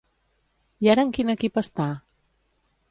[0.85, 1.89] I ara en quin equip està?